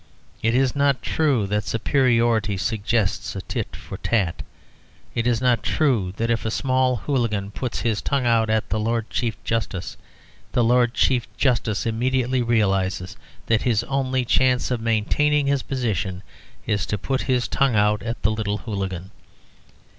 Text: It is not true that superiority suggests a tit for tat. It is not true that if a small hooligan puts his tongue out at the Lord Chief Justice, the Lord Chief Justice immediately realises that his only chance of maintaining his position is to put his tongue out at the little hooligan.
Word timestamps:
It 0.41 0.55
is 0.55 0.75
not 0.75 1.03
true 1.03 1.45
that 1.45 1.63
superiority 1.63 2.57
suggests 2.57 3.35
a 3.35 3.41
tit 3.41 3.75
for 3.75 3.97
tat. 3.99 4.41
It 5.13 5.27
is 5.27 5.41
not 5.41 5.61
true 5.61 6.11
that 6.17 6.31
if 6.31 6.43
a 6.43 6.49
small 6.49 6.95
hooligan 6.95 7.51
puts 7.51 7.81
his 7.81 8.01
tongue 8.01 8.25
out 8.25 8.49
at 8.49 8.67
the 8.69 8.79
Lord 8.79 9.11
Chief 9.11 9.37
Justice, 9.43 9.97
the 10.53 10.63
Lord 10.63 10.95
Chief 10.95 11.27
Justice 11.37 11.85
immediately 11.85 12.41
realises 12.41 13.15
that 13.45 13.61
his 13.61 13.83
only 13.83 14.25
chance 14.25 14.71
of 14.71 14.81
maintaining 14.81 15.45
his 15.45 15.61
position 15.61 16.23
is 16.65 16.87
to 16.87 16.97
put 16.97 17.21
his 17.21 17.47
tongue 17.47 17.75
out 17.75 18.01
at 18.01 18.23
the 18.23 18.31
little 18.31 18.57
hooligan. 18.57 19.11